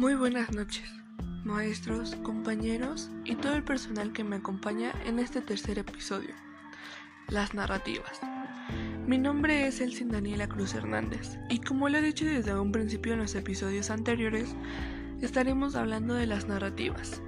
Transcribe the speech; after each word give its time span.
Muy 0.00 0.14
buenas 0.14 0.50
noches, 0.52 0.90
maestros, 1.44 2.16
compañeros 2.22 3.10
y 3.26 3.34
todo 3.34 3.52
el 3.52 3.62
personal 3.62 4.14
que 4.14 4.24
me 4.24 4.36
acompaña 4.36 4.94
en 5.04 5.18
este 5.18 5.42
tercer 5.42 5.78
episodio, 5.78 6.30
las 7.28 7.52
narrativas. 7.52 8.18
Mi 9.06 9.18
nombre 9.18 9.66
es 9.66 9.78
Elsin 9.82 10.08
Daniela 10.08 10.48
Cruz 10.48 10.72
Hernández 10.72 11.36
y 11.50 11.58
como 11.58 11.90
lo 11.90 11.98
he 11.98 12.00
dicho 12.00 12.24
desde 12.24 12.58
un 12.58 12.72
principio 12.72 13.12
en 13.12 13.18
los 13.18 13.34
episodios 13.34 13.90
anteriores, 13.90 14.56
estaremos 15.20 15.76
hablando 15.76 16.14
de 16.14 16.26
las 16.26 16.48
narrativas. 16.48 17.20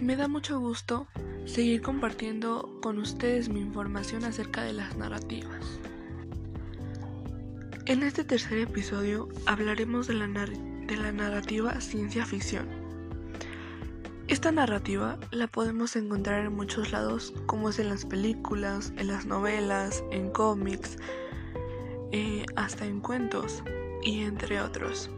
Me 0.00 0.16
da 0.16 0.26
mucho 0.26 0.58
gusto 0.58 1.06
seguir 1.44 1.82
compartiendo 1.82 2.80
con 2.82 2.98
ustedes 2.98 3.48
mi 3.48 3.60
información 3.60 4.24
acerca 4.24 4.64
de 4.64 4.72
las 4.72 4.96
narrativas. 4.96 5.78
En 7.86 8.02
este 8.02 8.24
tercer 8.24 8.58
episodio 8.58 9.28
hablaremos 9.46 10.08
de 10.08 10.14
la, 10.14 10.26
de 10.92 10.98
la 10.98 11.12
narrativa 11.12 11.80
ciencia 11.80 12.26
ficción. 12.26 12.68
Esta 14.28 14.52
narrativa 14.52 15.18
la 15.30 15.46
podemos 15.46 15.96
encontrar 15.96 16.44
en 16.44 16.52
muchos 16.52 16.92
lados, 16.92 17.32
como 17.46 17.70
es 17.70 17.78
en 17.78 17.88
las 17.88 18.04
películas, 18.04 18.92
en 18.98 19.08
las 19.08 19.24
novelas, 19.24 20.04
en 20.10 20.30
cómics, 20.30 20.98
eh, 22.12 22.44
hasta 22.56 22.84
en 22.84 23.00
cuentos, 23.00 23.62
y 24.02 24.24
entre 24.24 24.60
otros. 24.60 25.10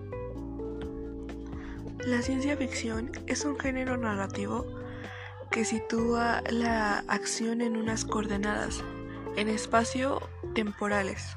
La 2.07 2.23
ciencia 2.23 2.57
ficción 2.57 3.11
es 3.27 3.45
un 3.45 3.59
género 3.59 3.97
narrativo 3.97 4.65
que 5.51 5.65
sitúa 5.65 6.41
la 6.51 6.99
acción 7.09 7.63
en 7.63 7.77
unas 7.77 8.05
coordenadas, 8.05 8.85
en 9.37 9.49
espacio 9.49 10.21
temporales 10.55 11.35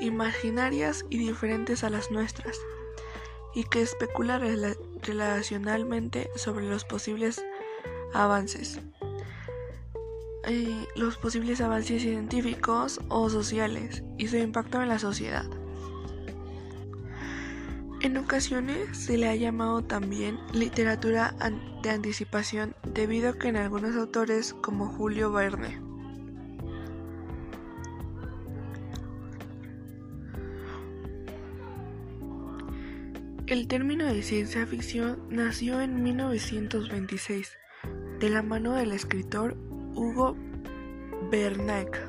imaginarias 0.00 1.04
y 1.10 1.18
diferentes 1.18 1.84
a 1.84 1.90
las 1.90 2.10
nuestras, 2.10 2.58
y 3.54 3.64
que 3.64 3.82
especula 3.82 4.40
relacionalmente 5.02 6.30
sobre 6.36 6.68
los 6.68 6.84
posibles 6.84 7.44
avances, 8.12 8.80
los 10.96 11.16
posibles 11.16 11.60
avances 11.60 12.02
científicos 12.02 13.00
o 13.08 13.28
sociales 13.28 14.02
y 14.18 14.28
su 14.28 14.36
impacto 14.36 14.80
en 14.82 14.88
la 14.88 14.98
sociedad. 14.98 15.46
En 18.00 18.16
ocasiones 18.16 18.96
se 18.96 19.18
le 19.18 19.28
ha 19.28 19.34
llamado 19.34 19.82
también 19.82 20.38
literatura 20.54 21.34
de 21.82 21.90
anticipación 21.90 22.74
debido 22.94 23.30
a 23.30 23.38
que 23.38 23.48
en 23.48 23.56
algunos 23.56 23.94
autores 23.94 24.54
como 24.54 24.86
Julio 24.86 25.30
Verne 25.32 25.89
El 33.50 33.66
término 33.66 34.04
de 34.04 34.22
ciencia 34.22 34.64
ficción 34.64 35.24
nació 35.28 35.80
en 35.80 36.04
1926 36.04 37.58
de 38.20 38.30
la 38.30 38.42
mano 38.42 38.74
del 38.74 38.92
escritor 38.92 39.56
Hugo 39.92 40.36
Bernac, 41.32 42.00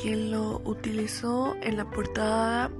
quien 0.00 0.30
lo 0.30 0.62
utilizó 0.64 1.56
en 1.60 1.76
la 1.76 1.90
portada, 1.90 2.70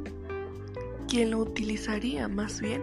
quien 1.07 1.33
lo 1.33 1.41
utilizaría 1.41 2.29
más 2.29 2.63
bien 2.63 2.83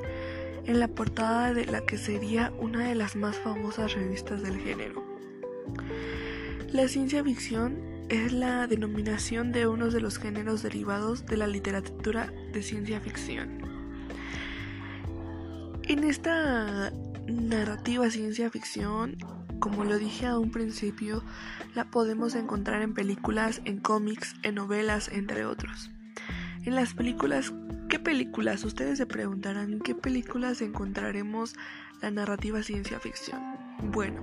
en 0.67 0.79
la 0.79 0.89
portada 0.89 1.51
de 1.51 1.65
la 1.65 1.83
que 1.83 1.97
sería 1.97 2.53
una 2.59 2.87
de 2.87 2.93
las 2.93 3.15
más 3.15 3.35
famosas 3.37 3.95
revistas 3.95 4.43
del 4.43 4.59
género. 4.59 5.03
La 6.71 6.87
ciencia 6.87 7.23
ficción 7.23 7.79
es 8.09 8.31
la 8.31 8.67
denominación 8.67 9.51
de 9.51 9.65
uno 9.65 9.89
de 9.89 10.01
los 10.01 10.19
géneros 10.19 10.61
derivados 10.61 11.25
de 11.25 11.37
la 11.37 11.47
literatura 11.47 12.31
de 12.53 12.61
ciencia 12.61 12.99
ficción. 12.99 13.64
En 15.87 16.03
esta 16.03 16.91
narrativa 17.27 18.09
ciencia 18.09 18.49
ficción, 18.49 19.17
como 19.59 19.83
lo 19.83 19.99
dije 19.99 20.25
a 20.25 20.39
un 20.39 20.49
principio, 20.49 21.23
la 21.75 21.85
podemos 21.91 22.33
encontrar 22.33 22.81
en 22.81 22.95
películas, 22.95 23.61
en 23.65 23.79
cómics, 23.79 24.33
en 24.41 24.55
novelas, 24.55 25.09
entre 25.09 25.45
otros. 25.45 25.91
En 26.63 26.73
las 26.73 26.95
películas, 26.95 27.53
¿qué 27.87 27.99
películas? 27.99 28.63
Ustedes 28.63 28.97
se 28.97 29.05
preguntarán, 29.05 29.73
¿en 29.73 29.79
qué 29.79 29.93
películas 29.93 30.61
encontraremos 30.61 31.53
la 32.01 32.09
narrativa 32.09 32.63
ciencia 32.63 32.99
ficción? 32.99 33.39
Bueno, 33.91 34.21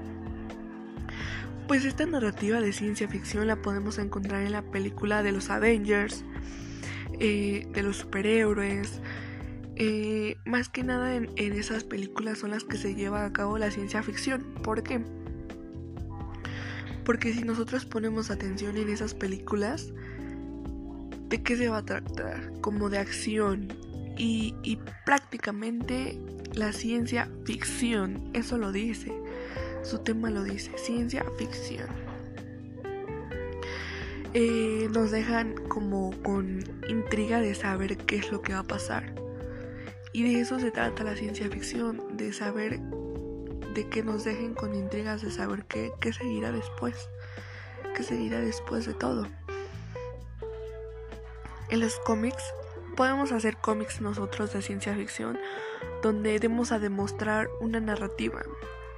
pues 1.68 1.84
esta 1.84 2.06
narrativa 2.06 2.60
de 2.60 2.72
ciencia 2.72 3.06
ficción 3.06 3.46
la 3.46 3.62
podemos 3.62 3.98
encontrar 3.98 4.42
en 4.42 4.50
la 4.50 4.62
película 4.62 5.22
de 5.22 5.30
los 5.30 5.48
Avengers, 5.48 6.24
eh, 7.20 7.68
de 7.72 7.82
los 7.84 7.98
superhéroes, 7.98 9.00
eh, 9.76 10.36
más 10.44 10.68
que 10.68 10.82
nada 10.82 11.14
en, 11.14 11.28
esas 11.36 11.84
películas 11.84 12.38
son 12.38 12.50
las 12.50 12.64
que 12.64 12.76
se 12.76 12.94
lleva 12.94 13.24
a 13.24 13.32
cabo 13.32 13.58
la 13.58 13.70
ciencia 13.70 14.02
ficción. 14.02 14.42
¿Por 14.62 14.82
qué? 14.82 15.00
Porque 17.04 17.32
si 17.32 17.42
nosotros 17.42 17.86
ponemos 17.86 18.30
atención 18.30 18.76
en 18.76 18.88
esas 18.88 19.14
películas, 19.14 19.92
¿de 21.28 21.42
qué 21.42 21.56
se 21.56 21.68
va 21.68 21.78
a 21.78 21.84
tratar? 21.84 22.52
Como 22.60 22.90
de 22.90 22.98
acción. 22.98 23.68
Y, 24.18 24.78
prácticamente 25.04 26.18
la 26.54 26.72
ciencia 26.72 27.28
ficción, 27.44 28.30
eso 28.34 28.58
lo 28.58 28.70
dice. 28.70 29.10
Su 29.82 29.98
tema 29.98 30.30
lo 30.30 30.44
dice, 30.44 30.70
ciencia 30.76 31.24
ficción. 31.38 31.88
Eh, 34.34 34.88
nos 34.92 35.10
dejan 35.10 35.54
como 35.68 36.12
con 36.22 36.62
intriga 36.88 37.40
de 37.40 37.54
saber 37.54 37.96
qué 37.96 38.16
es 38.16 38.30
lo 38.30 38.42
que 38.42 38.52
va 38.52 38.60
a 38.60 38.64
pasar. 38.64 39.21
Y 40.12 40.22
de 40.24 40.40
eso 40.40 40.58
se 40.58 40.70
trata 40.70 41.04
la 41.04 41.16
ciencia 41.16 41.48
ficción, 41.48 42.16
de 42.16 42.32
saber, 42.32 42.80
de 43.74 43.88
que 43.88 44.02
nos 44.02 44.24
dejen 44.24 44.54
con 44.54 44.74
intrigas, 44.74 45.22
de 45.22 45.30
saber 45.30 45.64
qué, 45.64 45.92
qué 46.00 46.12
seguirá 46.12 46.52
después, 46.52 47.08
qué 47.96 48.02
seguirá 48.02 48.40
después 48.40 48.86
de 48.86 48.94
todo. 48.94 49.26
En 51.70 51.80
los 51.80 51.98
cómics 52.00 52.44
podemos 52.96 53.32
hacer 53.32 53.56
cómics 53.56 54.02
nosotros 54.02 54.52
de 54.52 54.60
ciencia 54.60 54.94
ficción 54.94 55.38
donde 56.02 56.38
demos 56.38 56.72
a 56.72 56.78
demostrar 56.78 57.48
una 57.60 57.80
narrativa. 57.80 58.42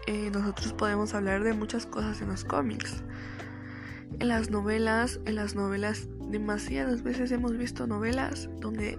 Eh, 0.06 0.30
nosotros 0.32 0.72
podemos 0.72 1.14
hablar 1.14 1.44
de 1.44 1.52
muchas 1.52 1.86
cosas 1.86 2.20
en 2.20 2.28
los 2.28 2.44
cómics. 2.44 3.02
En 4.18 4.28
las 4.28 4.50
novelas, 4.50 5.20
en 5.24 5.36
las 5.36 5.54
novelas, 5.54 6.08
demasiadas 6.28 7.02
veces 7.02 7.30
hemos 7.30 7.56
visto 7.56 7.86
novelas 7.86 8.48
donde 8.60 8.98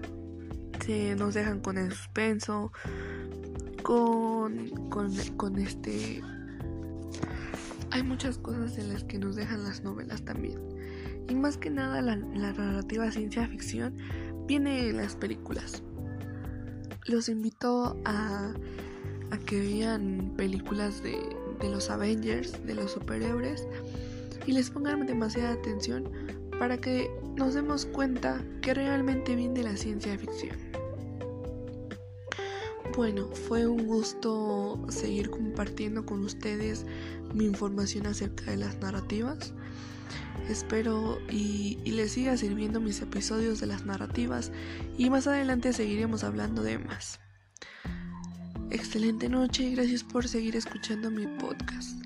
nos 1.16 1.34
dejan 1.34 1.60
con 1.60 1.78
el 1.78 1.92
suspenso, 1.92 2.72
con, 3.82 4.88
con, 4.88 5.58
este... 5.58 6.22
Hay 7.90 8.02
muchas 8.02 8.38
cosas 8.38 8.78
en 8.78 8.92
las 8.92 9.04
que 9.04 9.18
nos 9.18 9.36
dejan 9.36 9.64
las 9.64 9.82
novelas 9.82 10.24
también. 10.24 10.58
Y 11.28 11.34
más 11.34 11.56
que 11.56 11.70
nada 11.70 12.02
la, 12.02 12.16
narrativa 12.16 13.10
ciencia 13.10 13.48
ficción 13.48 13.96
viene 14.46 14.88
en 14.88 14.98
las 14.98 15.16
películas. 15.16 15.82
Los 17.06 17.28
invito 17.28 17.96
a, 18.04 18.52
a 19.30 19.38
que 19.38 19.60
vean 19.60 20.34
películas 20.36 21.02
de, 21.02 21.18
de 21.60 21.70
los 21.70 21.90
Avengers, 21.90 22.64
de 22.64 22.74
los 22.74 22.92
superhéroes, 22.92 23.66
y 24.46 24.52
les 24.52 24.70
pongan 24.70 25.06
demasiada 25.06 25.52
atención 25.52 26.10
para 26.58 26.78
que 26.78 27.10
nos 27.36 27.54
demos 27.54 27.84
cuenta 27.86 28.42
que 28.62 28.74
realmente 28.74 29.36
viene 29.36 29.62
la 29.62 29.76
ciencia 29.76 30.18
ficción. 30.18 30.56
Bueno, 32.96 33.28
fue 33.28 33.66
un 33.66 33.86
gusto 33.86 34.82
seguir 34.88 35.28
compartiendo 35.28 36.06
con 36.06 36.24
ustedes 36.24 36.86
mi 37.34 37.44
información 37.44 38.06
acerca 38.06 38.50
de 38.50 38.56
las 38.56 38.78
narrativas. 38.78 39.52
Espero 40.48 41.18
y, 41.30 41.78
les 41.84 42.12
siga 42.12 42.36
sirviendo 42.36 42.80
mis 42.80 43.02
episodios 43.02 43.60
de 43.60 43.66
las 43.66 43.84
narrativas 43.84 44.50
y 44.96 45.10
más 45.10 45.26
adelante 45.26 45.72
seguiremos 45.72 46.24
hablando 46.24 46.62
de 46.62 46.78
más. 46.78 47.20
Excelente 48.70 49.28
noche 49.28 49.64
y 49.64 49.74
gracias 49.74 50.02
por 50.02 50.26
seguir 50.26 50.56
escuchando 50.56 51.10
mi 51.10 51.26
podcast. 51.26 52.05